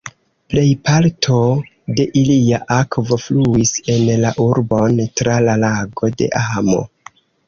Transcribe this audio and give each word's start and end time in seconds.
Plejparto 0.51 1.35
de 1.99 2.07
ilia 2.21 2.59
akvo 2.77 3.17
fluis 3.25 3.73
en 3.97 4.07
la 4.23 4.31
urbon 4.47 5.03
tra 5.21 5.37
la 5.49 5.55
Lago 5.65 6.11
de 6.23 6.31
Amo. 6.41 6.81